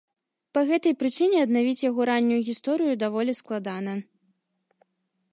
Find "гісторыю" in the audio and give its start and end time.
2.47-2.93